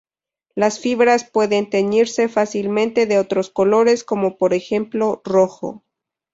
[0.55, 5.83] Las fibras pueden teñirse fácilmente de otros colores como por ejemplo rojo.